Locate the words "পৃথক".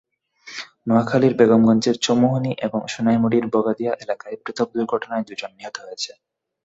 4.43-4.67